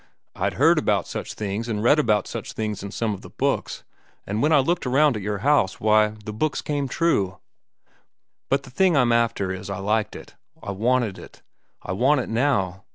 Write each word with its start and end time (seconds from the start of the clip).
I'd 0.35 0.55
heard 0.55 0.79
about 0.79 1.07
such 1.07 1.35
things 1.35 1.69
an' 1.69 1.81
read 1.81 1.99
about 1.99 2.27
such 2.27 2.53
things 2.53 2.81
in 2.81 2.89
some 2.89 3.13
of 3.13 3.21
the 3.21 3.29
books, 3.29 3.83
an' 4.25 4.41
when 4.41 4.51
I 4.51 4.57
looked 4.57 4.87
around 4.87 5.15
at 5.15 5.21
your 5.21 5.37
house, 5.45 5.79
why, 5.79 6.15
the 6.25 6.33
books 6.33 6.63
come 6.63 6.87
true. 6.87 7.37
But 8.49 8.63
the 8.63 8.71
thing 8.71 8.97
I'm 8.97 9.11
after 9.11 9.51
is 9.51 9.69
I 9.69 9.77
liked 9.77 10.15
it. 10.15 10.33
I 10.59 10.71
wanted 10.71 11.19
it. 11.19 11.43
I 11.83 11.91
want 11.91 12.19
it 12.19 12.29
now. 12.29 12.83